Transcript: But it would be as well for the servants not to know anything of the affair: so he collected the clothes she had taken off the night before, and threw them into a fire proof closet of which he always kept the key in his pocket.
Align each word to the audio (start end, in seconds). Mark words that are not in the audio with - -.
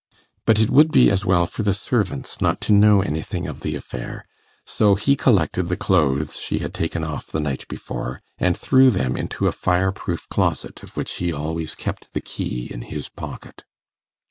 But 0.47 0.57
it 0.57 0.71
would 0.71 0.91
be 0.91 1.11
as 1.11 1.25
well 1.25 1.45
for 1.45 1.61
the 1.61 1.75
servants 1.75 2.41
not 2.41 2.59
to 2.61 2.73
know 2.73 3.03
anything 3.03 3.45
of 3.45 3.59
the 3.59 3.75
affair: 3.75 4.25
so 4.65 4.95
he 4.95 5.15
collected 5.15 5.67
the 5.67 5.77
clothes 5.77 6.37
she 6.39 6.57
had 6.57 6.73
taken 6.73 7.03
off 7.03 7.27
the 7.27 7.39
night 7.39 7.67
before, 7.67 8.19
and 8.39 8.57
threw 8.57 8.89
them 8.89 9.15
into 9.15 9.45
a 9.45 9.51
fire 9.51 9.91
proof 9.91 10.27
closet 10.27 10.81
of 10.81 10.97
which 10.97 11.17
he 11.17 11.31
always 11.31 11.75
kept 11.75 12.13
the 12.13 12.19
key 12.21 12.65
in 12.73 12.81
his 12.81 13.09
pocket. 13.09 13.63